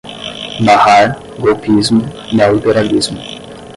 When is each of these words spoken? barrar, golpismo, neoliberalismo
barrar, 0.65 1.19
golpismo, 1.37 2.01
neoliberalismo 2.33 3.21